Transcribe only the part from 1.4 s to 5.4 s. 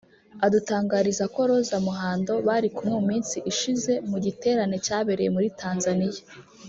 Rose Muhando bari kumwe mu minsi ishize mu giterane cyabereye